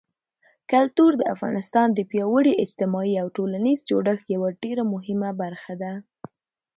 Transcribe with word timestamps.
کلتور 0.71 1.11
د 1.17 1.23
افغانستان 1.33 1.87
د 1.93 1.99
پیاوړي 2.11 2.53
اجتماعي 2.63 3.15
او 3.21 3.27
ټولنیز 3.37 3.79
جوړښت 3.89 4.25
یوه 4.35 4.49
ډېره 4.63 4.83
مهمه 4.93 5.29
برخه 5.41 5.73
ده. 5.81 5.93